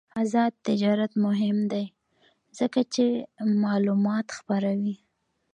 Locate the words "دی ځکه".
1.71-2.81